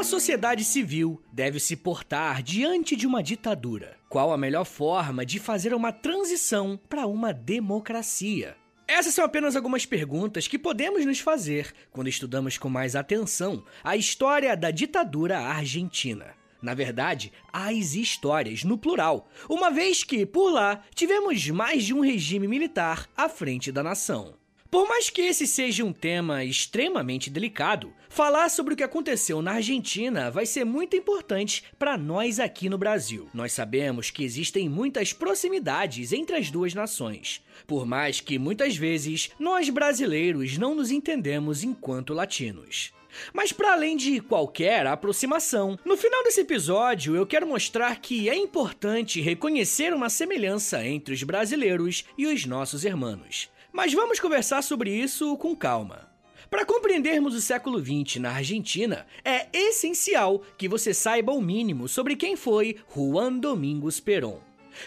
[0.00, 3.98] a sociedade civil deve se portar diante de uma ditadura?
[4.08, 8.56] Qual a melhor forma de fazer uma transição para uma democracia?
[8.88, 13.94] Essas são apenas algumas perguntas que podemos nos fazer quando estudamos com mais atenção a
[13.94, 16.28] história da ditadura argentina.
[16.62, 22.00] Na verdade, as histórias, no plural, uma vez que, por lá, tivemos mais de um
[22.00, 24.39] regime militar à frente da nação.
[24.70, 29.54] Por mais que esse seja um tema extremamente delicado, falar sobre o que aconteceu na
[29.54, 33.28] Argentina vai ser muito importante para nós aqui no Brasil.
[33.34, 39.30] Nós sabemos que existem muitas proximidades entre as duas nações, por mais que muitas vezes
[39.40, 42.92] nós brasileiros não nos entendemos enquanto latinos.
[43.32, 48.36] Mas para além de qualquer aproximação, no final desse episódio eu quero mostrar que é
[48.36, 53.50] importante reconhecer uma semelhança entre os brasileiros e os nossos irmãos.
[53.72, 56.10] Mas vamos conversar sobre isso com calma.
[56.50, 62.16] Para compreendermos o século XX na Argentina, é essencial que você saiba o mínimo sobre
[62.16, 64.40] quem foi Juan Domingos Perón.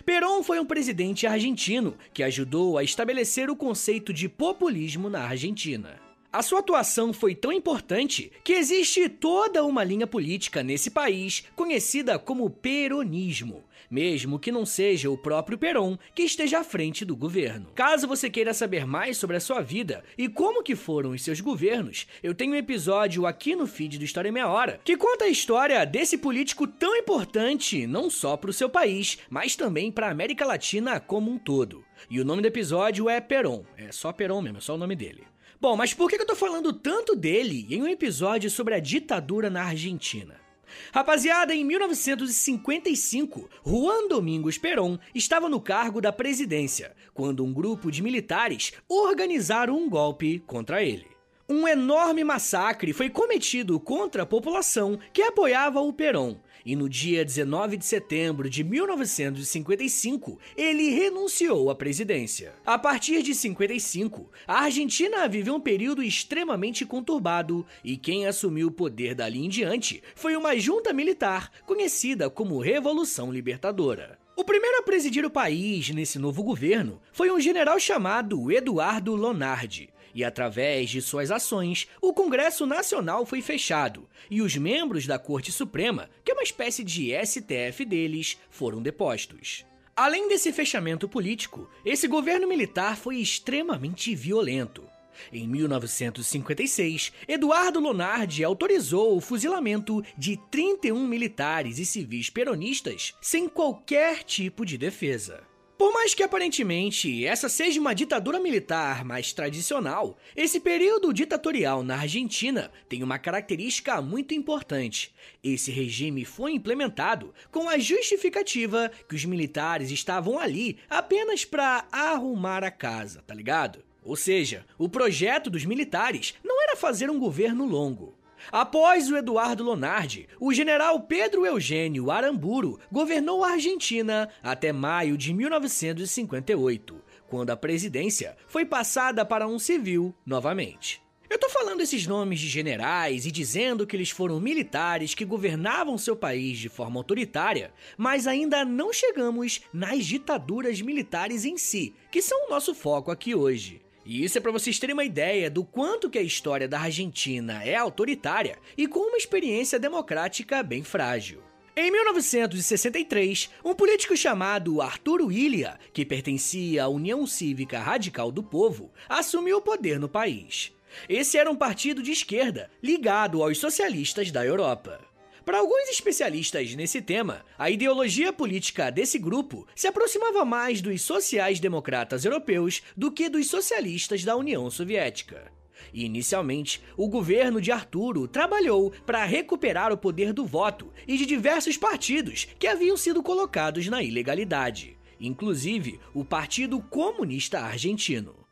[0.06, 6.02] Perón foi um presidente argentino que ajudou a estabelecer o conceito de populismo na Argentina.
[6.32, 12.18] A sua atuação foi tão importante que existe toda uma linha política nesse país conhecida
[12.18, 17.68] como peronismo, mesmo que não seja o próprio Perón que esteja à frente do governo.
[17.76, 21.40] Caso você queira saber mais sobre a sua vida e como que foram os seus
[21.40, 25.26] governos, eu tenho um episódio aqui no feed do História em Meia Hora que conta
[25.26, 30.08] a história desse político tão importante não só para o seu país, mas também para
[30.08, 31.86] a América Latina como um todo.
[32.10, 34.96] E o nome do episódio é Perón, é só Perón mesmo, é só o nome
[34.96, 35.24] dele.
[35.62, 39.52] Bom, mas por que eu tô falando tanto dele em um episódio sobre a ditadura
[39.52, 40.43] na Argentina?
[40.92, 48.02] Rapaziada, em 1955, Juan Domingos Perón estava no cargo da presidência, quando um grupo de
[48.02, 51.13] militares organizaram um golpe contra ele.
[51.48, 57.26] Um enorme massacre foi cometido contra a população que apoiava o Perón, e no dia
[57.26, 62.54] 19 de setembro de 1955, ele renunciou à presidência.
[62.66, 68.72] A partir de 55, a Argentina viveu um período extremamente conturbado e quem assumiu o
[68.72, 74.18] poder dali em diante foi uma junta militar conhecida como Revolução Libertadora.
[74.36, 79.93] O primeiro a presidir o país nesse novo governo foi um general chamado Eduardo Lonardi,
[80.14, 85.52] e através de suas ações, o Congresso Nacional foi fechado e os membros da Corte
[85.52, 89.66] Suprema, que é uma espécie de STF deles, foram depostos.
[89.96, 94.84] Além desse fechamento político, esse governo militar foi extremamente violento.
[95.32, 104.24] Em 1956, Eduardo Lonardi autorizou o fuzilamento de 31 militares e civis peronistas sem qualquer
[104.24, 105.44] tipo de defesa.
[105.78, 111.96] Por mais que aparentemente essa seja uma ditadura militar mais tradicional, esse período ditatorial na
[111.96, 115.14] Argentina tem uma característica muito importante.
[115.44, 122.64] Esse regime foi implementado com a justificativa que os militares estavam ali apenas para arrumar
[122.64, 123.84] a casa, tá ligado?
[124.04, 128.16] Ou seja, o projeto dos militares não era fazer um governo longo,
[128.52, 135.34] Após o Eduardo Lonardi, o general Pedro Eugênio Aramburu governou a Argentina até maio de
[135.34, 141.04] 1958, quando a presidência foi passada para um civil novamente.
[141.34, 145.98] Eu tô falando esses nomes de generais e dizendo que eles foram militares que governavam
[145.98, 152.22] seu país de forma autoritária, mas ainda não chegamos nas ditaduras militares em si, que
[152.22, 153.82] são o nosso foco aqui hoje.
[154.06, 157.64] E isso é para vocês terem uma ideia do quanto que a história da Argentina
[157.64, 161.42] é autoritária e com uma experiência democrática bem frágil.
[161.76, 168.92] Em 1963, um político chamado Arturo Illia, que pertencia à União Cívica Radical do Povo,
[169.10, 170.72] assumiu o poder no país.
[171.10, 175.13] Esse era um partido de esquerda ligado aos socialistas da Europa.
[175.46, 182.24] Para alguns especialistas nesse tema, a ideologia política desse grupo se aproximava mais dos sociais-democratas
[182.24, 185.52] europeus do que dos socialistas da União Soviética.
[185.94, 191.76] Inicialmente, o governo de Arturo trabalhou para recuperar o poder do voto e de diversos
[191.76, 198.43] partidos que haviam sido colocados na ilegalidade, inclusive o Partido Comunista Argentino.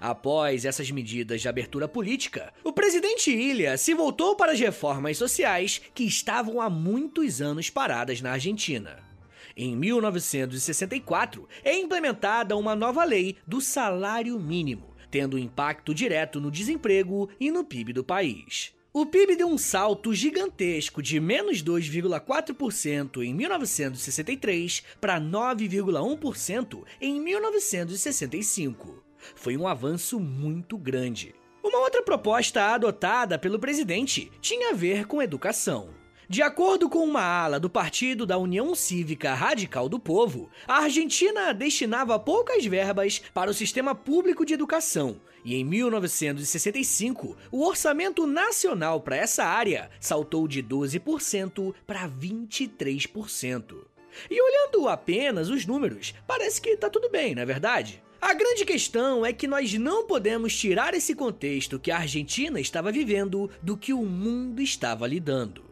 [0.00, 5.80] Após essas medidas de abertura política, o presidente Ilha se voltou para as reformas sociais
[5.94, 9.04] que estavam há muitos anos paradas na Argentina.
[9.56, 17.30] Em 1964, é implementada uma nova lei do salário mínimo, tendo impacto direto no desemprego
[17.40, 18.74] e no PIB do país.
[18.92, 29.05] O PIB deu um salto gigantesco de menos 2,4% em 1963 para 9,1% em 1965
[29.34, 31.34] foi um avanço muito grande.
[31.62, 35.88] Uma outra proposta adotada pelo presidente tinha a ver com educação.
[36.28, 41.54] De acordo com uma ala do Partido da União Cívica Radical do Povo, a Argentina
[41.54, 49.00] destinava poucas verbas para o sistema público de educação, e em 1965 o orçamento nacional
[49.00, 53.76] para essa área saltou de 12% para 23%.
[54.28, 58.02] E olhando apenas os números, parece que tá tudo bem, não é verdade?
[58.26, 62.90] A grande questão é que nós não podemos tirar esse contexto que a Argentina estava
[62.90, 65.64] vivendo do que o mundo estava lidando.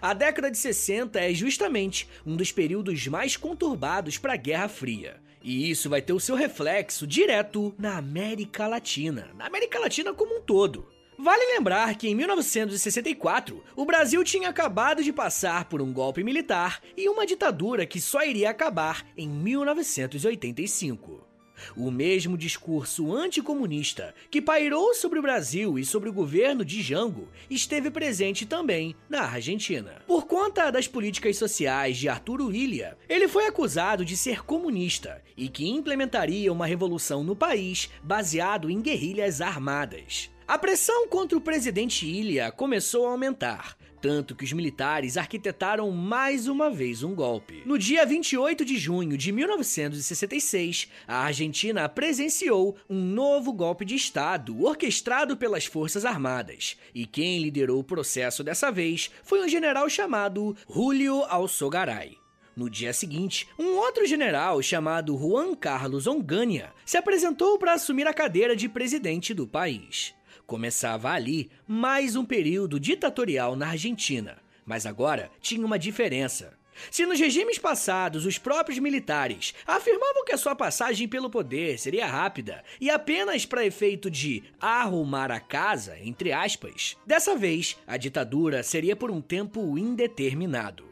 [0.00, 5.20] A década de 60 é justamente um dos períodos mais conturbados para a Guerra Fria.
[5.42, 10.38] E isso vai ter o seu reflexo direto na América Latina, na América Latina como
[10.38, 10.88] um todo.
[11.18, 16.80] Vale lembrar que em 1964, o Brasil tinha acabado de passar por um golpe militar
[16.96, 21.27] e uma ditadura que só iria acabar em 1985.
[21.76, 27.28] O mesmo discurso anticomunista que pairou sobre o Brasil e sobre o governo de Jango
[27.50, 30.02] esteve presente também na Argentina.
[30.06, 35.48] Por conta das políticas sociais de Arturo Illia, ele foi acusado de ser comunista e
[35.48, 40.30] que implementaria uma revolução no país baseado em guerrilhas armadas.
[40.48, 46.48] A pressão contra o presidente Ilha começou a aumentar, tanto que os militares arquitetaram mais
[46.48, 47.62] uma vez um golpe.
[47.64, 54.64] No dia 28 de junho de 1966, a Argentina presenciou um novo golpe de Estado
[54.64, 60.56] orquestrado pelas Forças Armadas, e quem liderou o processo dessa vez foi um general chamado
[60.68, 62.16] Julio Alzogaray.
[62.58, 68.12] No dia seguinte, um outro general chamado Juan Carlos Onganha se apresentou para assumir a
[68.12, 70.12] cadeira de presidente do país.
[70.48, 76.56] Começava ali mais um período ditatorial na Argentina, mas agora tinha uma diferença.
[76.90, 82.06] Se nos regimes passados os próprios militares afirmavam que a sua passagem pelo poder seria
[82.06, 88.62] rápida e apenas para efeito de arrumar a casa, entre aspas, dessa vez a ditadura
[88.62, 90.87] seria por um tempo indeterminado.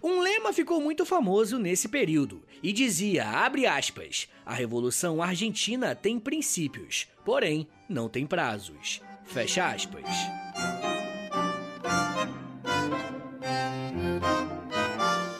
[0.00, 6.20] Um lema ficou muito famoso nesse período e dizia, abre aspas, a Revolução Argentina tem
[6.20, 9.00] princípios, porém não tem prazos.
[9.24, 10.04] Fecha aspas.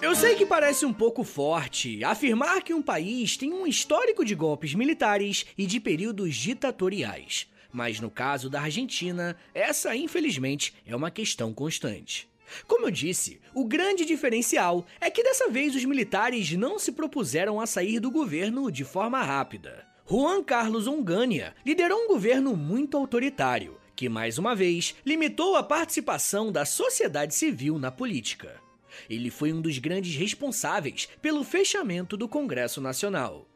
[0.00, 4.34] Eu sei que parece um pouco forte afirmar que um país tem um histórico de
[4.34, 11.10] golpes militares e de períodos ditatoriais, mas no caso da Argentina, essa infelizmente é uma
[11.10, 12.31] questão constante.
[12.66, 17.60] Como eu disse, o grande diferencial é que dessa vez os militares não se propuseram
[17.60, 19.87] a sair do governo de forma rápida.
[20.08, 26.50] Juan Carlos Onganha liderou um governo muito autoritário, que mais uma vez limitou a participação
[26.50, 28.60] da sociedade civil na política.
[29.08, 33.48] Ele foi um dos grandes responsáveis pelo fechamento do Congresso Nacional.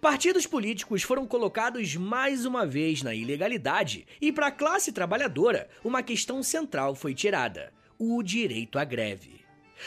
[0.00, 6.02] Partidos políticos foram colocados mais uma vez na ilegalidade e, para a classe trabalhadora, uma
[6.02, 9.44] questão central foi tirada: o direito à greve.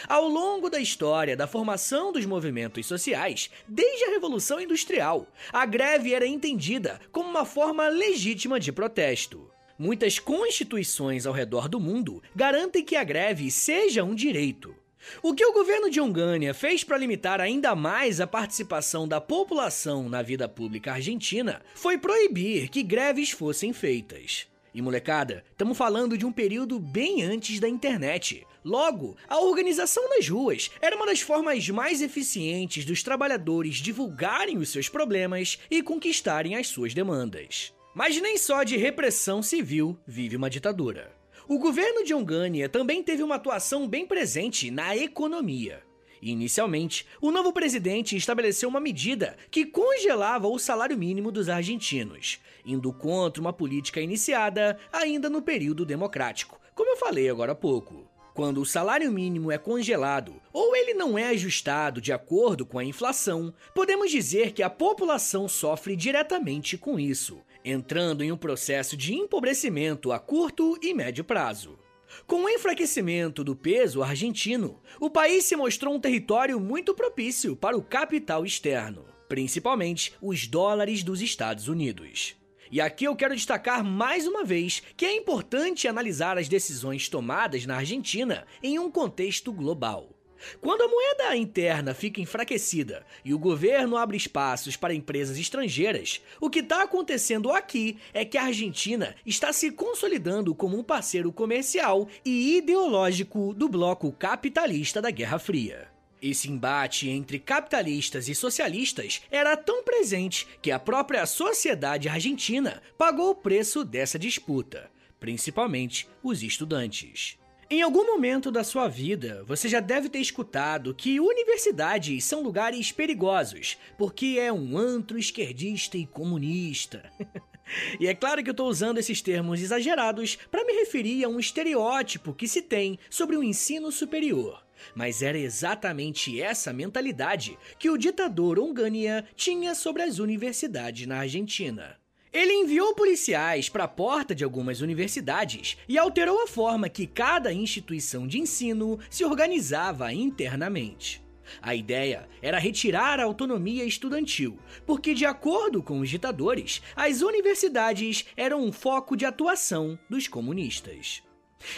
[0.08, 6.14] Ao longo da história da formação dos movimentos sociais, desde a Revolução Industrial, a greve
[6.14, 9.50] era entendida como uma forma legítima de protesto.
[9.80, 14.76] Muitas constituições ao redor do mundo garantem que a greve seja um direito.
[15.22, 20.10] O que o governo de Ongânia fez para limitar ainda mais a participação da população
[20.10, 24.48] na vida pública argentina foi proibir que greves fossem feitas.
[24.74, 28.46] E molecada, estamos falando de um período bem antes da internet.
[28.64, 34.70] Logo, a organização nas ruas era uma das formas mais eficientes dos trabalhadores divulgarem os
[34.70, 37.74] seus problemas e conquistarem as suas demandas.
[37.96, 41.12] Mas nem só de repressão civil vive uma ditadura.
[41.48, 45.87] O governo de Ongânia também teve uma atuação bem presente na economia.
[46.22, 52.92] Inicialmente, o novo presidente estabeleceu uma medida que congelava o salário mínimo dos argentinos, indo
[52.92, 58.08] contra uma política iniciada ainda no período democrático, como eu falei agora há pouco.
[58.34, 62.86] Quando o salário mínimo é congelado ou ele não é ajustado de acordo com a
[62.86, 69.16] inflação, podemos dizer que a população sofre diretamente com isso, entrando em um processo de
[69.16, 71.80] empobrecimento a curto e médio prazo.
[72.26, 77.78] Com o enfraquecimento do peso argentino, o país se mostrou um território muito propício para
[77.78, 82.36] o capital externo, principalmente os dólares dos Estados Unidos.
[82.72, 87.66] E aqui eu quero destacar mais uma vez que é importante analisar as decisões tomadas
[87.66, 90.17] na Argentina em um contexto global.
[90.62, 96.50] Quando a moeda interna fica enfraquecida e o governo abre espaços para empresas estrangeiras, o
[96.50, 102.08] que está acontecendo aqui é que a Argentina está se consolidando como um parceiro comercial
[102.26, 105.88] e ideológico do bloco capitalista da Guerra Fria.
[106.22, 113.32] Esse embate entre capitalistas e socialistas era tão presente que a própria sociedade argentina pagou
[113.32, 114.90] o preço dessa disputa,
[115.20, 117.38] principalmente os estudantes.
[117.70, 122.94] Em algum momento da sua vida, você já deve ter escutado que universidades são lugares
[122.94, 127.12] perigosos, porque é um antro esquerdista e comunista.
[128.00, 131.42] e é claro que eu estou usando esses termos exagerados para me referir a um
[131.42, 134.64] estereótipo que se tem sobre o ensino superior.
[134.96, 141.98] Mas era exatamente essa mentalidade que o ditador Onganía tinha sobre as universidades na Argentina.
[142.38, 147.52] Ele enviou policiais para a porta de algumas universidades e alterou a forma que cada
[147.52, 151.20] instituição de ensino se organizava internamente.
[151.60, 158.28] A ideia era retirar a autonomia estudantil, porque, de acordo com os ditadores, as universidades
[158.38, 161.24] eram um foco de atuação dos comunistas.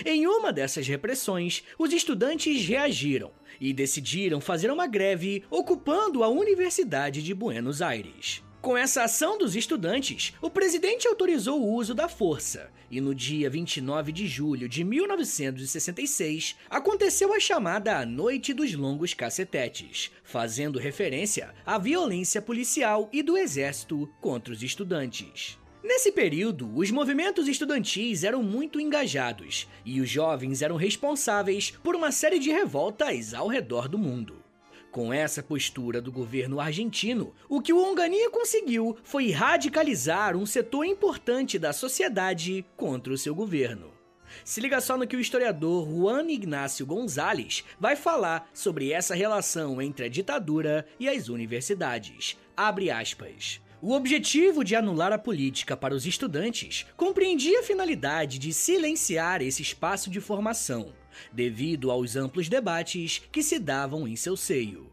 [0.05, 7.23] Em uma dessas repressões, os estudantes reagiram e decidiram fazer uma greve ocupando a Universidade
[7.23, 8.43] de Buenos Aires.
[8.61, 13.49] Com essa ação dos estudantes, o presidente autorizou o uso da força, e no dia
[13.49, 21.77] 29 de julho de 1966 aconteceu a chamada Noite dos Longos Cacetetes, fazendo referência à
[21.77, 25.57] violência policial e do exército contra os estudantes.
[25.81, 32.11] Nesse período, os movimentos estudantis eram muito engajados e os jovens eram responsáveis por uma
[32.11, 34.38] série de revoltas ao redor do mundo.
[34.91, 40.84] Com essa postura do governo argentino, o que o Onganía conseguiu foi radicalizar um setor
[40.84, 43.91] importante da sociedade contra o seu governo.
[44.43, 49.79] Se liga só no que o historiador Juan Ignacio Gonzalez vai falar sobre essa relação
[49.79, 52.36] entre a ditadura e as universidades.
[52.58, 53.62] Abre aspas.
[53.81, 59.62] O objetivo de anular a política para os estudantes compreendia a finalidade de silenciar esse
[59.62, 60.93] espaço de formação,
[61.31, 64.89] devido aos amplos debates que se davam em seu seio.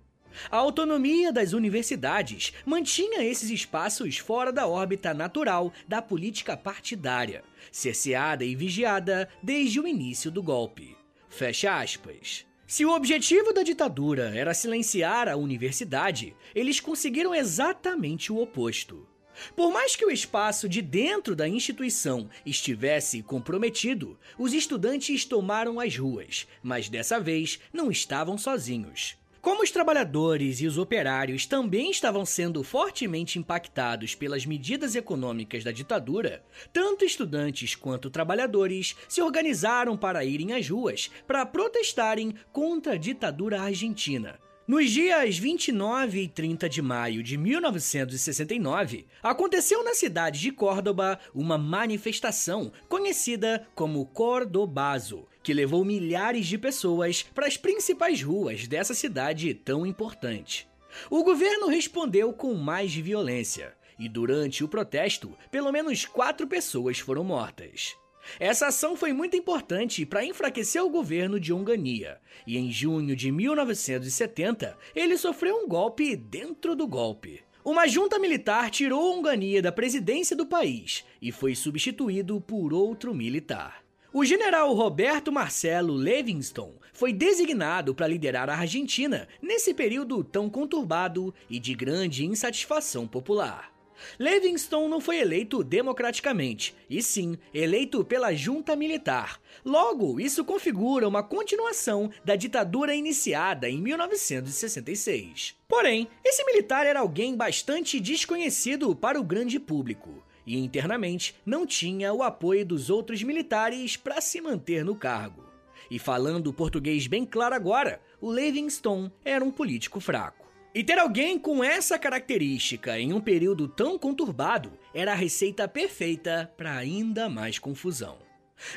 [0.51, 7.43] A autonomia das universidades mantinha esses espaços fora da órbita natural da política partidária,
[7.73, 10.97] cerceada e vigiada desde o início do golpe.
[11.29, 12.45] Fecha aspas.
[12.67, 19.07] Se o objetivo da ditadura era silenciar a universidade, eles conseguiram exatamente o oposto.
[19.55, 25.97] Por mais que o espaço de dentro da instituição estivesse comprometido, os estudantes tomaram as
[25.97, 29.17] ruas, mas dessa vez não estavam sozinhos.
[29.47, 35.71] Como os trabalhadores e os operários também estavam sendo fortemente impactados pelas medidas econômicas da
[35.71, 42.99] ditadura, tanto estudantes quanto trabalhadores se organizaram para irem às ruas para protestarem contra a
[42.99, 50.51] ditadura argentina, nos dias 29 e 30 de maio de 1969, aconteceu na cidade de
[50.51, 58.67] Córdoba uma manifestação conhecida como Cordobazo, que levou milhares de pessoas para as principais ruas
[58.67, 60.67] dessa cidade tão importante.
[61.09, 67.23] O governo respondeu com mais violência, e durante o protesto, pelo menos quatro pessoas foram
[67.23, 67.97] mortas.
[68.39, 73.31] Essa ação foi muito importante para enfraquecer o governo de Ongania, e em junho de
[73.31, 77.43] 1970 ele sofreu um golpe dentro do golpe.
[77.65, 83.85] Uma junta militar tirou Ongania da presidência do país e foi substituído por outro militar.
[84.13, 91.35] O general Roberto Marcelo Levingston foi designado para liderar a Argentina nesse período tão conturbado
[91.51, 93.76] e de grande insatisfação popular.
[94.19, 99.41] Livingston não foi eleito democraticamente, e sim eleito pela junta militar.
[99.65, 105.57] Logo, isso configura uma continuação da ditadura iniciada em 1966.
[105.69, 112.13] Porém, esse militar era alguém bastante desconhecido para o grande público e internamente não tinha
[112.13, 115.45] o apoio dos outros militares para se manter no cargo.
[115.91, 120.46] E falando português bem claro agora, o Livingston era um político fraco.
[120.77, 126.53] E ter alguém com essa característica em um período tão conturbado era a receita perfeita
[126.55, 128.19] para ainda mais confusão.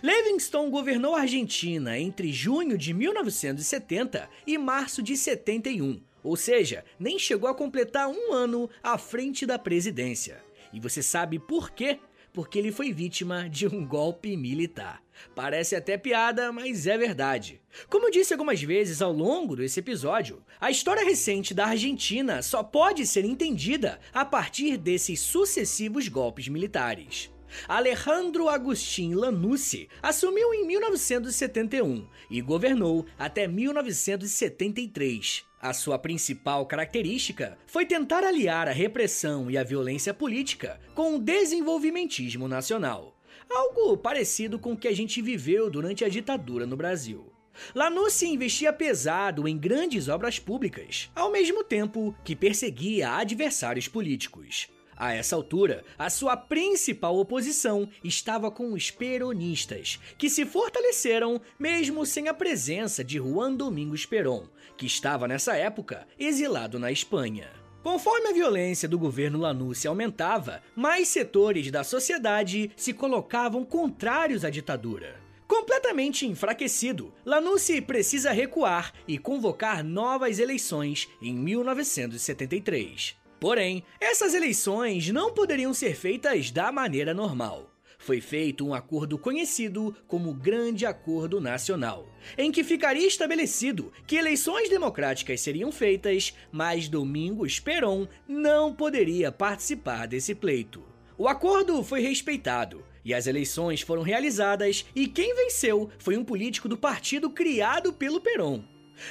[0.02, 7.20] Livingston governou a Argentina entre junho de 1970 e março de 71, ou seja, nem
[7.20, 10.42] chegou a completar um ano à frente da presidência.
[10.72, 12.00] E você sabe por quê?
[12.40, 15.04] Porque ele foi vítima de um golpe militar.
[15.36, 17.60] Parece até piada, mas é verdade.
[17.90, 22.64] Como eu disse algumas vezes ao longo desse episódio, a história recente da Argentina só
[22.64, 27.30] pode ser entendida a partir desses sucessivos golpes militares.
[27.68, 35.49] Alejandro Agustín Lanusse assumiu em 1971 e governou até 1973.
[35.62, 41.20] A sua principal característica foi tentar aliar a repressão e a violência política com o
[41.20, 47.32] desenvolvimentismo nacional algo parecido com o que a gente viveu durante a ditadura no Brasil.
[47.76, 54.70] Lanús investia pesado em grandes obras públicas, ao mesmo tempo que perseguia adversários políticos.
[54.96, 62.06] A essa altura, a sua principal oposição estava com os peronistas, que se fortaleceram mesmo
[62.06, 64.48] sem a presença de Juan Domingos Perón,
[64.80, 67.50] que estava nessa época exilado na Espanha.
[67.84, 74.50] Conforme a violência do governo Lanús aumentava, mais setores da sociedade se colocavam contrários à
[74.50, 75.20] ditadura.
[75.46, 83.18] Completamente enfraquecido, Lanús precisa recuar e convocar novas eleições em 1973.
[83.38, 87.70] Porém, essas eleições não poderiam ser feitas da maneira normal
[88.00, 94.70] foi feito um acordo conhecido como Grande Acordo Nacional, em que ficaria estabelecido que eleições
[94.70, 100.82] democráticas seriam feitas, mas Domingos Perón não poderia participar desse pleito.
[101.18, 106.70] O acordo foi respeitado e as eleições foram realizadas, e quem venceu foi um político
[106.70, 108.64] do partido criado pelo Perón.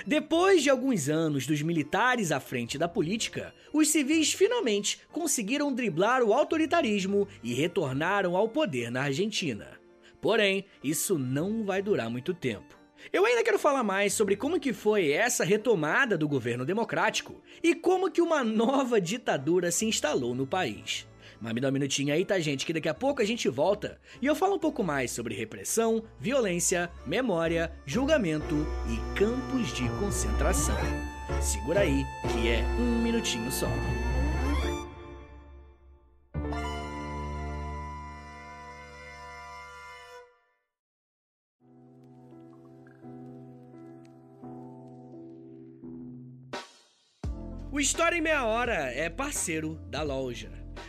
[0.06, 6.22] Depois de alguns anos dos militares à frente da política, os civis finalmente conseguiram driblar
[6.22, 9.78] o autoritarismo e retornaram ao poder na Argentina.
[10.20, 12.76] Porém, isso não vai durar muito tempo.
[13.12, 17.74] Eu ainda quero falar mais sobre como que foi essa retomada do governo democrático e
[17.74, 21.07] como que uma nova ditadura se instalou no país.
[21.40, 22.66] Mas me dá um minutinho aí, tá, gente?
[22.66, 26.02] Que daqui a pouco a gente volta e eu falo um pouco mais sobre repressão,
[26.18, 30.76] violência, memória, julgamento e campos de concentração.
[31.40, 33.68] Segura aí, que é um minutinho só.
[47.70, 50.57] O História em Meia Hora é parceiro da loja.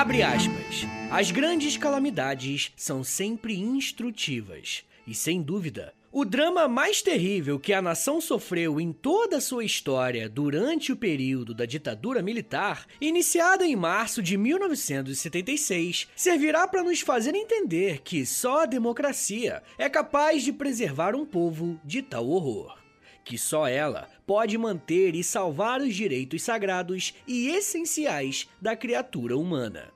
[0.00, 0.86] Abre aspas.
[1.10, 4.82] As grandes calamidades são sempre instrutivas.
[5.06, 9.62] E sem dúvida, o drama mais terrível que a nação sofreu em toda a sua
[9.62, 17.02] história durante o período da ditadura militar, iniciada em março de 1976, servirá para nos
[17.02, 22.79] fazer entender que só a democracia é capaz de preservar um povo de tal horror
[23.24, 29.92] que só ela pode manter e salvar os direitos sagrados e essenciais da criatura humana.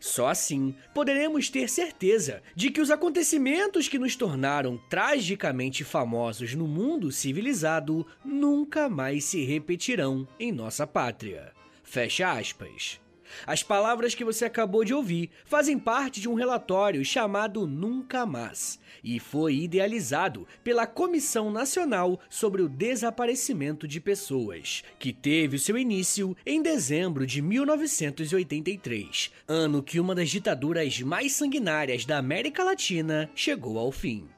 [0.00, 6.66] Só assim poderemos ter certeza de que os acontecimentos que nos tornaram tragicamente famosos no
[6.66, 11.52] mundo civilizado nunca mais se repetirão em nossa pátria.
[11.82, 13.03] Fecha aspas.
[13.46, 18.78] As palavras que você acabou de ouvir fazem parte de um relatório chamado Nunca Mais
[19.02, 26.36] e foi idealizado pela Comissão Nacional sobre o Desaparecimento de Pessoas, que teve seu início
[26.46, 33.78] em dezembro de 1983, ano que uma das ditaduras mais sanguinárias da América Latina chegou
[33.78, 34.28] ao fim.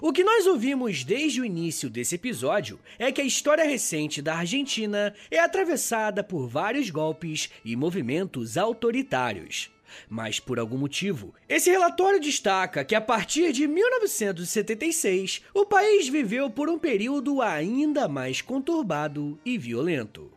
[0.00, 4.36] O que nós ouvimos desde o início desse episódio é que a história recente da
[4.36, 9.70] Argentina é atravessada por vários golpes e movimentos autoritários.
[10.08, 16.48] Mas por algum motivo, esse relatório destaca que a partir de 1976 o país viveu
[16.48, 20.30] por um período ainda mais conturbado e violento.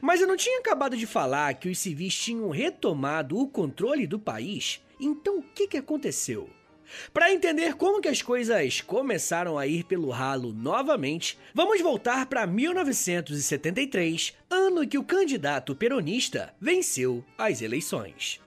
[0.00, 4.18] Mas eu não tinha acabado de falar que os civis tinham retomado o controle do
[4.18, 4.82] país?
[4.98, 6.48] Então o que, que aconteceu?
[7.12, 12.46] Para entender como que as coisas começaram a ir pelo ralo novamente, vamos voltar para
[12.46, 18.40] 1973, ano que o candidato peronista venceu as eleições.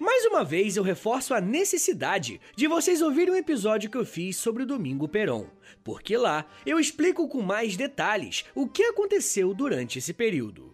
[0.00, 4.36] Mais uma vez eu reforço a necessidade de vocês ouvirem um episódio que eu fiz
[4.36, 5.46] sobre o Domingo Perón,
[5.84, 10.67] porque lá eu explico com mais detalhes o que aconteceu durante esse período.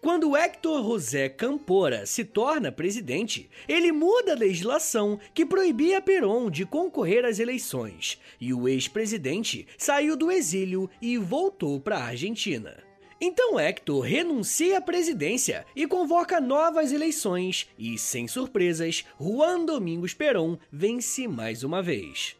[0.00, 6.64] Quando Hector José Campora se torna presidente, ele muda a legislação que proibia Perón de
[6.64, 12.76] concorrer às eleições, e o ex-presidente saiu do exílio e voltou para a Argentina.
[13.20, 20.58] Então Hector renuncia à presidência e convoca novas eleições, e, sem surpresas, Juan Domingos Perón
[20.70, 22.36] vence mais uma vez.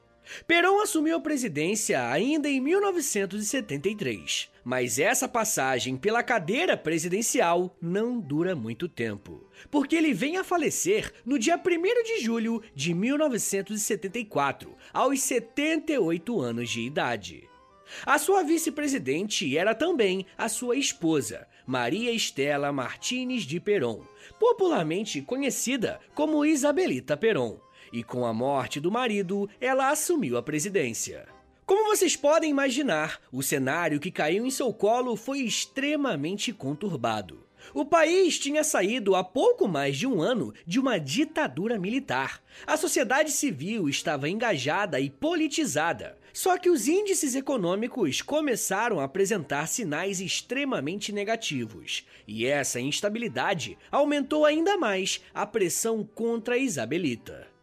[0.46, 8.54] Perón assumiu a presidência ainda em 1973, mas essa passagem pela cadeira presidencial não dura
[8.56, 11.60] muito tempo, porque ele vem a falecer no dia 1
[12.02, 17.48] de julho de 1974, aos 78 anos de idade.
[18.04, 24.02] A sua vice-presidente era também a sua esposa, Maria Estela Martínez de Perón,
[24.40, 27.58] popularmente conhecida como Isabelita Perón,
[27.92, 31.26] e com a morte do marido, ela assumiu a presidência.
[31.66, 37.44] Como vocês podem imaginar, o cenário que caiu em seu colo foi extremamente conturbado.
[37.74, 42.40] O país tinha saído há pouco mais de um ano de uma ditadura militar.
[42.66, 46.16] A sociedade civil estava engajada e politizada.
[46.32, 52.06] Só que os índices econômicos começaram a apresentar sinais extremamente negativos.
[52.28, 57.55] E essa instabilidade aumentou ainda mais a pressão contra a Isabelita.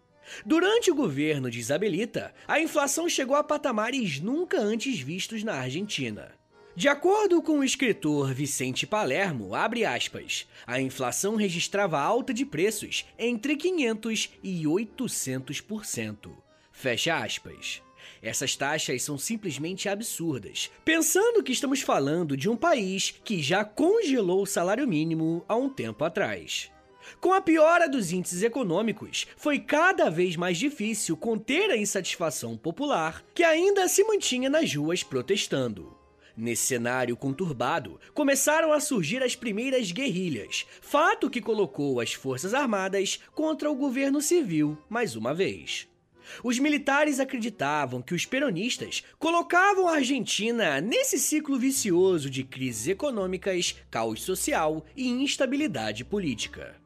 [0.45, 6.31] Durante o governo de Isabelita, a inflação chegou a patamares nunca antes vistos na Argentina.
[6.75, 13.05] De acordo com o escritor Vicente Palermo, abre aspas, a inflação registrava alta de preços
[13.17, 16.31] entre 500 e 800%.
[16.71, 17.79] Fecha aspas.
[18.23, 24.41] Essas taxas são simplesmente absurdas, pensando que estamos falando de um país que já congelou
[24.41, 26.71] o salário mínimo há um tempo atrás.
[27.23, 33.23] Com a piora dos índices econômicos, foi cada vez mais difícil conter a insatisfação popular
[33.33, 35.97] que ainda se mantinha nas ruas protestando.
[36.35, 43.21] Nesse cenário conturbado, começaram a surgir as primeiras guerrilhas, fato que colocou as Forças Armadas
[43.33, 45.87] contra o governo civil mais uma vez.
[46.43, 53.77] Os militares acreditavam que os peronistas colocavam a Argentina nesse ciclo vicioso de crises econômicas,
[53.89, 56.82] caos social e instabilidade política.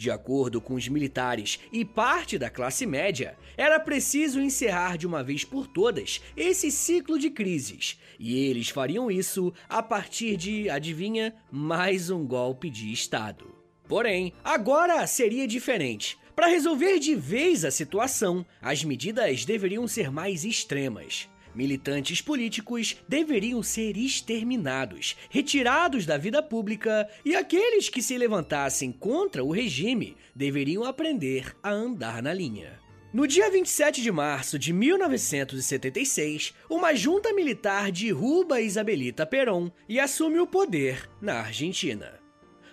[0.00, 5.22] De acordo com os militares e parte da classe média, era preciso encerrar de uma
[5.22, 11.34] vez por todas esse ciclo de crises, e eles fariam isso a partir de, adivinha,
[11.52, 13.54] mais um golpe de Estado.
[13.86, 16.18] Porém, agora seria diferente.
[16.34, 21.28] Para resolver de vez a situação, as medidas deveriam ser mais extremas.
[21.54, 29.42] Militantes políticos deveriam ser exterminados, retirados da vida pública, e aqueles que se levantassem contra
[29.42, 32.78] o regime deveriam aprender a andar na linha.
[33.12, 40.38] No dia 27 de março de 1976, uma junta militar derruba Isabelita Perón e assume
[40.38, 42.20] o poder na Argentina.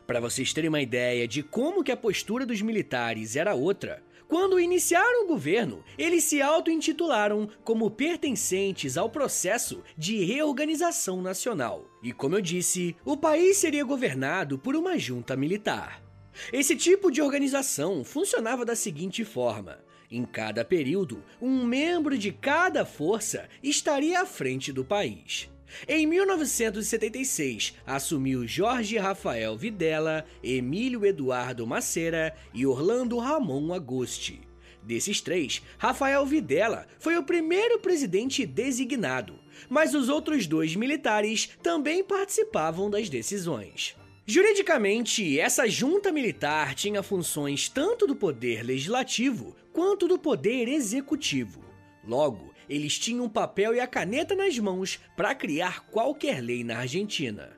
[0.06, 4.60] Para vocês terem uma ideia de como que a postura dos militares era outra, quando
[4.60, 11.86] iniciaram o governo, eles se auto-intitularam como pertencentes ao processo de reorganização nacional.
[12.04, 16.04] E como eu disse, o país seria governado por uma junta militar.
[16.52, 19.80] Esse tipo de organização funcionava da seguinte forma:
[20.12, 25.50] em cada período, um membro de cada força estaria à frente do país.
[25.88, 34.41] Em 1976, assumiu Jorge Rafael Videla, Emílio Eduardo Macera e Orlando Ramon Agosti.
[34.84, 39.38] Desses três, Rafael Videla foi o primeiro presidente designado,
[39.69, 43.97] mas os outros dois militares também participavam das decisões.
[44.25, 51.63] Juridicamente, essa junta militar tinha funções tanto do poder legislativo quanto do poder executivo.
[52.06, 56.80] Logo, eles tinham o papel e a caneta nas mãos para criar qualquer lei na
[56.80, 57.58] Argentina.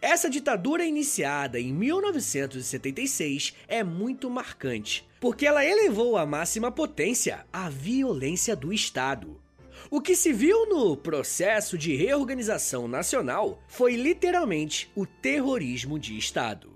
[0.00, 7.68] Essa ditadura iniciada em 1976 é muito marcante, porque ela elevou à máxima potência a
[7.70, 9.40] violência do Estado.
[9.90, 16.69] O que se viu no processo de reorganização nacional foi literalmente o terrorismo de Estado.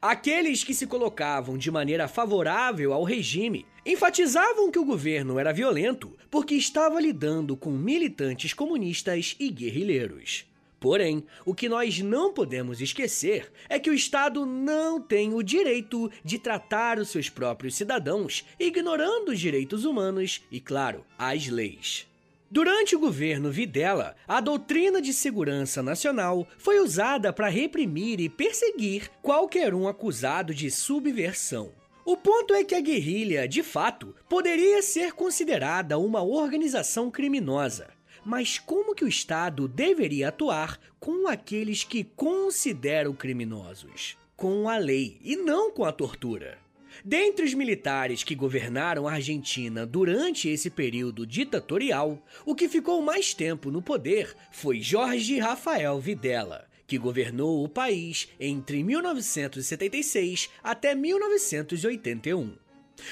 [0.00, 6.16] Aqueles que se colocavam de maneira favorável ao regime enfatizavam que o governo era violento
[6.30, 10.46] porque estava lidando com militantes comunistas e guerrilheiros.
[10.80, 16.10] Porém, o que nós não podemos esquecer é que o Estado não tem o direito
[16.24, 22.06] de tratar os seus próprios cidadãos, ignorando os direitos humanos e, claro, as leis.
[22.50, 29.10] Durante o governo Videla, a doutrina de segurança nacional foi usada para reprimir e perseguir
[29.20, 31.72] qualquer um acusado de subversão.
[32.06, 37.88] O ponto é que a guerrilha, de fato, poderia ser considerada uma organização criminosa.
[38.24, 44.16] Mas como que o Estado deveria atuar com aqueles que consideram criminosos?
[44.34, 46.56] Com a lei e não com a tortura.
[47.04, 53.32] Dentre os militares que governaram a Argentina durante esse período ditatorial, o que ficou mais
[53.32, 62.56] tempo no poder foi Jorge Rafael Videla, que governou o país entre 1976 até 1981.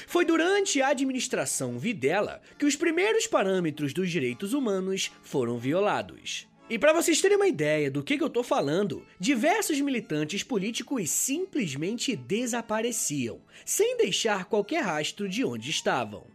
[0.05, 6.46] Foi durante a administração Videla que os primeiros parâmetros dos direitos humanos foram violados.
[6.69, 11.09] E para vocês terem uma ideia do que, que eu tô falando, diversos militantes políticos
[11.09, 16.25] simplesmente desapareciam, sem deixar qualquer rastro de onde estavam.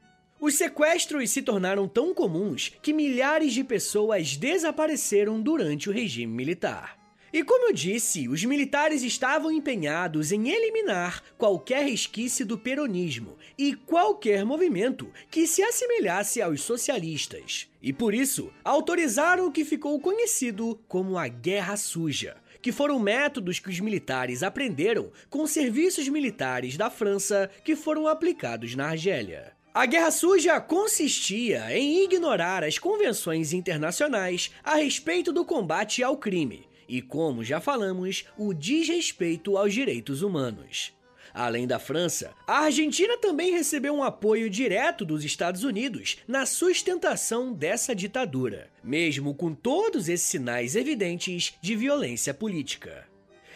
[0.40, 7.01] Os sequestros se tornaram tão comuns que milhares de pessoas desapareceram durante o regime militar.
[7.32, 13.74] E como eu disse, os militares estavam empenhados em eliminar qualquer resquício do peronismo e
[13.74, 17.70] qualquer movimento que se assemelhasse aos socialistas.
[17.80, 23.58] E por isso, autorizaram o que ficou conhecido como a Guerra Suja, que foram métodos
[23.58, 29.52] que os militares aprenderam com serviços militares da França que foram aplicados na Argélia.
[29.72, 36.70] A Guerra Suja consistia em ignorar as convenções internacionais a respeito do combate ao crime
[36.88, 40.92] e, como já falamos, o desrespeito aos direitos humanos.
[41.34, 47.52] Além da França, a Argentina também recebeu um apoio direto dos Estados Unidos na sustentação
[47.52, 53.06] dessa ditadura, mesmo com todos esses sinais evidentes de violência política.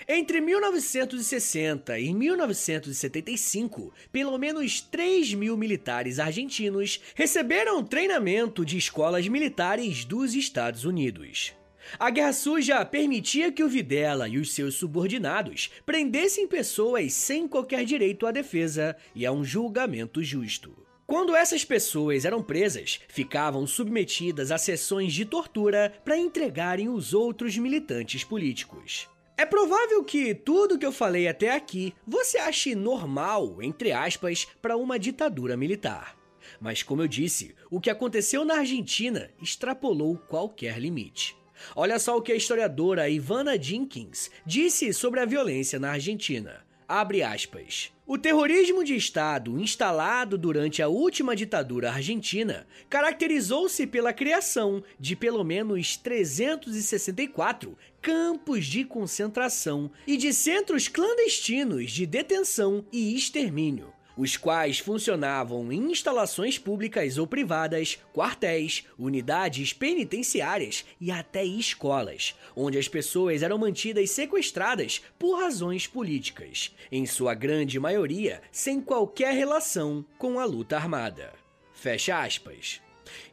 [0.09, 10.05] Entre 1960 e 1975, pelo menos 3 mil militares argentinos receberam treinamento de escolas militares
[10.05, 11.53] dos Estados Unidos.
[11.99, 17.85] A Guerra Suja permitia que o Videla e os seus subordinados prendessem pessoas sem qualquer
[17.85, 20.87] direito à defesa e a um julgamento justo.
[21.07, 27.57] Quando essas pessoas eram presas, ficavam submetidas a sessões de tortura para entregarem os outros
[27.57, 29.09] militantes políticos.
[29.39, 34.77] É provável que tudo que eu falei até aqui você ache normal, entre aspas, para
[34.77, 36.17] uma ditadura militar.
[36.61, 41.37] Mas, como eu disse, o que aconteceu na Argentina extrapolou qualquer limite.
[41.75, 46.65] Olha só o que a historiadora Ivana Jenkins disse sobre a violência na Argentina.
[46.89, 47.91] Abre aspas.
[48.07, 55.43] O terrorismo de Estado instalado durante a última ditadura argentina caracterizou-se pela criação de pelo
[55.43, 64.79] menos 364 campos de concentração e de centros clandestinos de detenção e extermínio, os quais
[64.79, 73.43] funcionavam em instalações públicas ou privadas, quartéis, unidades penitenciárias e até escolas, onde as pessoas
[73.43, 80.45] eram mantidas sequestradas por razões políticas, em sua grande maioria sem qualquer relação com a
[80.45, 81.33] luta armada.
[81.73, 82.81] Fecha aspas.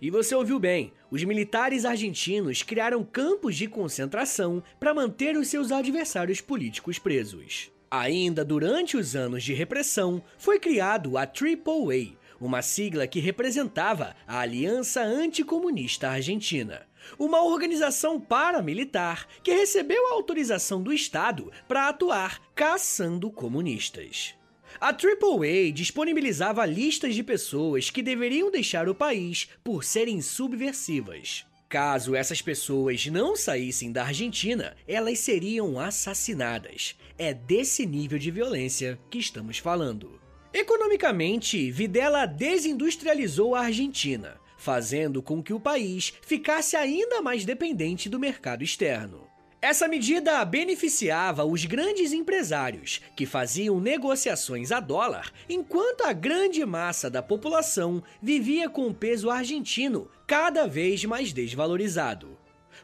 [0.01, 5.71] E você ouviu bem, os militares argentinos criaram campos de concentração para manter os seus
[5.71, 7.72] adversários políticos presos.
[7.95, 14.39] Ainda durante os anos de repressão, foi criado a AAA, uma sigla que representava a
[14.39, 16.87] Aliança Anticomunista Argentina,
[17.19, 24.33] uma organização paramilitar que recebeu a autorização do Estado para atuar caçando comunistas.
[24.81, 31.45] A AAA disponibilizava listas de pessoas que deveriam deixar o país por serem subversivas.
[31.73, 36.95] Caso essas pessoas não saíssem da Argentina, elas seriam assassinadas.
[37.17, 40.21] É desse nível de violência que estamos falando.
[40.53, 48.19] Economicamente, Videla desindustrializou a Argentina, fazendo com que o país ficasse ainda mais dependente do
[48.19, 49.22] mercado externo.
[49.63, 57.09] Essa medida beneficiava os grandes empresários, que faziam negociações a dólar, enquanto a grande massa
[57.09, 62.37] da população vivia com o peso argentino cada vez mais desvalorizado.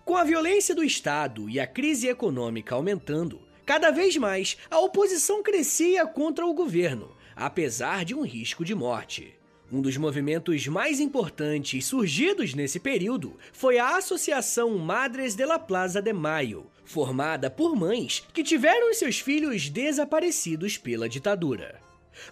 [0.05, 5.43] Com a violência do Estado e a crise econômica aumentando, cada vez mais a oposição
[5.43, 9.37] crescia contra o governo, apesar de um risco de morte.
[9.71, 16.01] Um dos movimentos mais importantes surgidos nesse período foi a Associação Madres de la Plaza
[16.01, 21.79] de Mayo, formada por mães que tiveram seus filhos desaparecidos pela ditadura.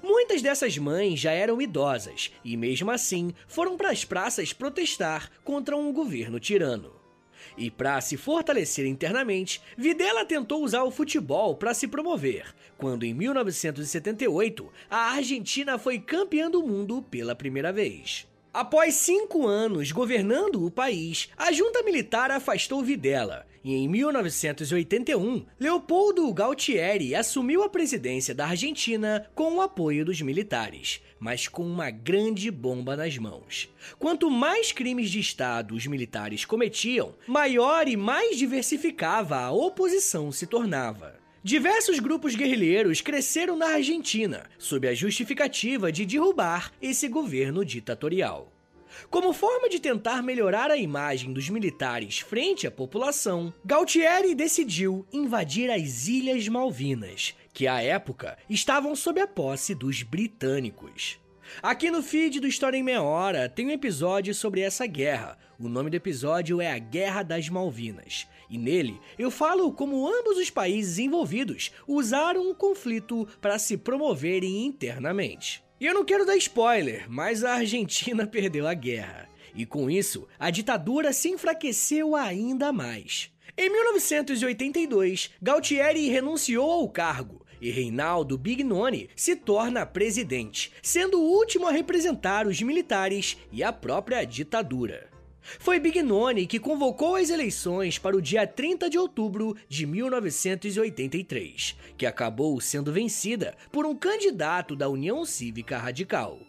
[0.02, 5.78] Muitas dessas mães já eram idosas e, mesmo assim, foram para as praças protestar contra
[5.78, 6.97] um governo tirano.
[7.58, 13.14] E para se fortalecer internamente, Videla tentou usar o futebol para se promover, quando em
[13.16, 18.28] 1978 a Argentina foi campeã do mundo pela primeira vez.
[18.58, 26.34] Após cinco anos governando o país, a junta militar afastou Videla e em 1981, Leopoldo
[26.34, 32.50] Galtieri assumiu a presidência da Argentina com o apoio dos militares, mas com uma grande
[32.50, 33.70] bomba nas mãos.
[34.00, 40.48] Quanto mais crimes de Estado os militares cometiam, maior e mais diversificava a oposição se
[40.48, 41.27] tornava.
[41.48, 48.52] Diversos grupos guerrilheiros cresceram na Argentina, sob a justificativa de derrubar esse governo ditatorial.
[49.10, 55.72] Como forma de tentar melhorar a imagem dos militares frente à população, Galtieri decidiu invadir
[55.72, 61.18] as Ilhas Malvinas, que à época estavam sob a posse dos britânicos.
[61.62, 65.38] Aqui no feed do História em Meia Hora tem um episódio sobre essa guerra.
[65.60, 68.28] O nome do episódio é A Guerra das Malvinas.
[68.50, 74.66] E nele eu falo como ambos os países envolvidos usaram o conflito para se promoverem
[74.66, 75.64] internamente.
[75.80, 79.28] E eu não quero dar spoiler, mas a Argentina perdeu a guerra.
[79.56, 83.32] E com isso, a ditadura se enfraqueceu ainda mais.
[83.58, 91.68] Em 1982, Galtieri renunciou ao cargo e Reinaldo Bignoni se torna presidente, sendo o último
[91.68, 95.10] a representar os militares e a própria ditadura.
[95.60, 102.06] Foi Bignoni que convocou as eleições para o dia 30 de outubro de 1983, que
[102.06, 106.40] acabou sendo vencida por um candidato da União Cívica Radical.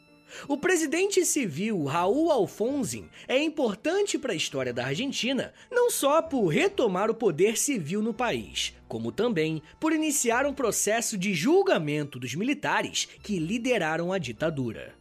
[0.46, 6.48] O presidente civil Raul Alfonsin é importante para a história da Argentina, não só por
[6.48, 12.34] retomar o poder civil no país, como também por iniciar um processo de julgamento dos
[12.34, 14.94] militares que lideraram a ditadura.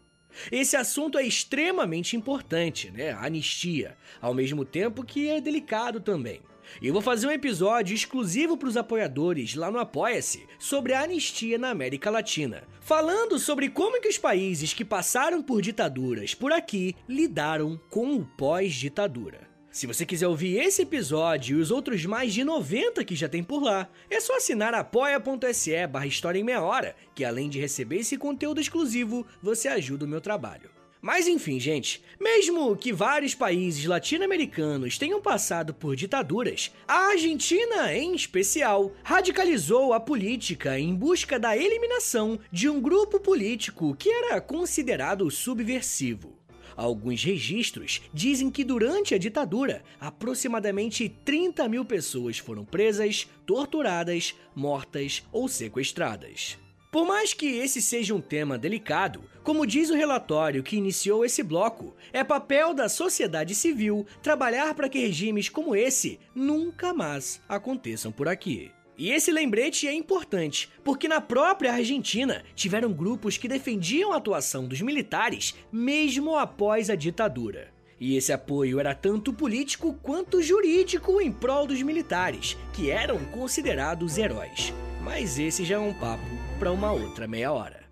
[0.51, 3.11] Esse assunto é extremamente importante, né?
[3.11, 6.41] A anistia, ao mesmo tempo que é delicado também.
[6.81, 11.57] Eu vou fazer um episódio exclusivo para os apoiadores lá no Apoia-se sobre a anistia
[11.57, 16.93] na América Latina, falando sobre como que os países que passaram por ditaduras por aqui
[17.07, 19.46] lidaram com o pós-ditadura.
[19.77, 23.43] Se você quiser ouvir esse episódio e os outros mais de 90 que já tem
[23.43, 27.97] por lá, é só assinar apoia.se barra História em Meia Hora, que além de receber
[27.97, 30.71] esse conteúdo exclusivo, você ajuda o meu trabalho.
[30.99, 38.15] Mas enfim, gente, mesmo que vários países latino-americanos tenham passado por ditaduras, a Argentina, em
[38.15, 45.29] especial, radicalizou a política em busca da eliminação de um grupo político que era considerado
[45.29, 46.35] subversivo.
[46.77, 55.23] Alguns registros dizem que durante a ditadura, aproximadamente 30 mil pessoas foram presas, torturadas, mortas
[55.31, 56.55] ou sequestradas.
[56.91, 61.41] Por mais que esse seja um tema delicado, como diz o relatório que iniciou esse
[61.41, 68.11] bloco, é papel da sociedade civil trabalhar para que regimes como esse nunca mais aconteçam
[68.11, 68.71] por aqui.
[68.97, 74.67] E esse lembrete é importante, porque na própria Argentina tiveram grupos que defendiam a atuação
[74.67, 77.71] dos militares mesmo após a ditadura.
[77.99, 84.17] E esse apoio era tanto político quanto jurídico em prol dos militares, que eram considerados
[84.17, 84.73] heróis.
[85.03, 86.23] Mas esse já é um papo
[86.59, 87.86] para uma outra meia hora.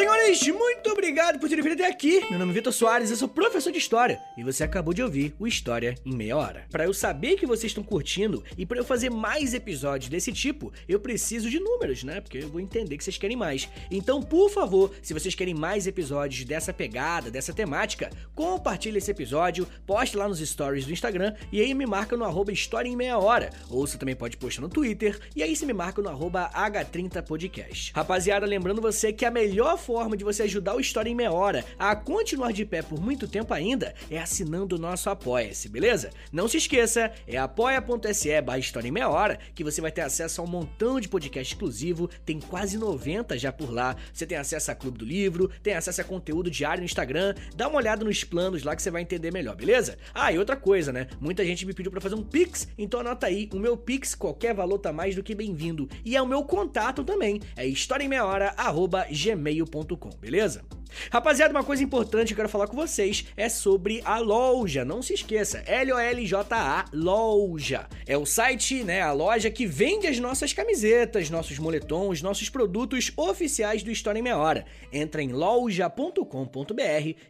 [0.00, 2.24] Senhores, muito obrigado por terem vindo até aqui.
[2.30, 5.34] Meu nome é Vitor Soares, eu sou professor de História e você acabou de ouvir
[5.38, 6.64] o História em Meia Hora.
[6.70, 10.72] Para eu saber que vocês estão curtindo e para eu fazer mais episódios desse tipo,
[10.88, 12.18] eu preciso de números, né?
[12.18, 13.68] Porque eu vou entender que vocês querem mais.
[13.90, 19.68] Então, por favor, se vocês querem mais episódios dessa pegada, dessa temática, compartilhe esse episódio,
[19.86, 23.18] poste lá nos stories do Instagram e aí me marca no arroba História em Meia
[23.18, 23.50] Hora.
[23.68, 27.92] Ou você também pode postar no Twitter e aí você me marca no arroba H30podcast.
[27.94, 31.64] Rapaziada, lembrando você que a melhor forma de você ajudar o História em Meia Hora
[31.76, 36.10] a continuar de pé por muito tempo ainda é assinando o nosso Apoia-se, beleza?
[36.32, 40.40] Não se esqueça, é apoia.se barra História em Meia Hora que você vai ter acesso
[40.40, 43.96] a um montão de podcast exclusivo, tem quase 90 já por lá.
[44.12, 47.66] Você tem acesso a Clube do Livro, tem acesso a conteúdo diário no Instagram, dá
[47.66, 49.98] uma olhada nos planos lá que você vai entender melhor, beleza?
[50.14, 51.08] Ah, e outra coisa, né?
[51.20, 54.54] Muita gente me pediu para fazer um Pix, então anota aí, o meu Pix, qualquer
[54.54, 55.88] valor tá mais do que bem-vindo.
[56.04, 59.79] E é o meu contato também, é historiaemmeiahora.gmail.com
[60.20, 60.62] beleza?
[61.10, 64.84] Rapaziada, uma coisa importante que eu quero falar com vocês é sobre a loja.
[64.84, 67.88] Não se esqueça, L-O-L-J-A, loja.
[68.06, 73.12] É o site, né, a loja que vende as nossas camisetas, nossos moletons, nossos produtos
[73.16, 74.64] oficiais do História em Meia Hora.
[74.92, 76.22] Entra em loja.com.br,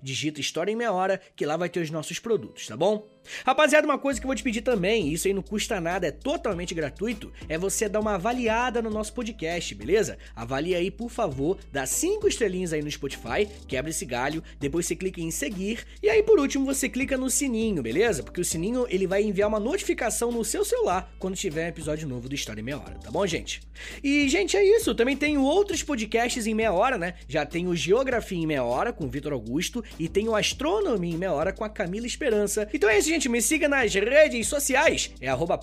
[0.02, 3.08] digita História em Meia Hora, que lá vai ter os nossos produtos, tá bom?
[3.44, 6.10] Rapaziada, uma coisa que eu vou te pedir também, isso aí não custa nada, é
[6.10, 10.18] totalmente gratuito, é você dar uma avaliada no nosso podcast, beleza?
[10.34, 14.96] Avalie aí, por favor, dá cinco estrelinhas aí no Spotify, quebra esse galho, depois você
[14.96, 18.22] clica em seguir, e aí por último você clica no sininho, beleza?
[18.22, 22.08] Porque o sininho ele vai enviar uma notificação no seu celular quando tiver um episódio
[22.08, 23.60] novo do História em Meia Hora, tá bom, gente?
[24.02, 27.14] E, gente, é isso, também tenho outros podcasts em meia hora, né?
[27.28, 31.32] Já tenho Geografia em Meia Hora com o Vitor Augusto e tenho Astronomia em Meia
[31.32, 32.68] Hora com a Camila Esperança.
[32.72, 35.10] Então é isso, gente, me siga nas redes sociais.
[35.20, 35.58] É arroba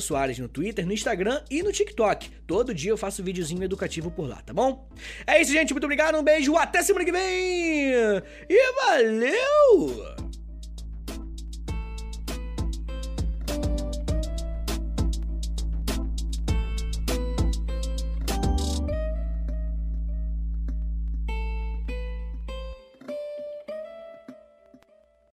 [0.00, 2.30] Soares no Twitter, no Instagram e no TikTok.
[2.46, 4.88] Todo dia eu faço videozinho educativo por lá, tá bom?
[5.26, 5.72] É isso, gente.
[5.72, 7.29] Muito obrigado, um beijo, até semana que vem!
[8.48, 10.29] E valeu!